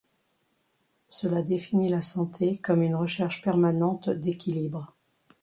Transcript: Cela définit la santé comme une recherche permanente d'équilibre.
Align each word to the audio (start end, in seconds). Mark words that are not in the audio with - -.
Cela 1.09 1.43
définit 1.43 1.87
la 1.89 2.01
santé 2.01 2.57
comme 2.57 2.81
une 2.81 2.95
recherche 2.95 3.43
permanente 3.43 4.09
d'équilibre. 4.09 4.95